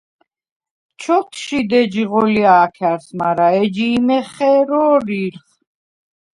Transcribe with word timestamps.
ჩ’ოთშიდ 0.99 1.71
ეჯი 1.79 2.03
ღოლჲა̄ქარს, 2.11 3.07
მარა 3.17 3.47
ეჯი 3.61 3.87
იმ 3.97 4.07
ეხე̄რო̄ლიხ? 4.17 5.41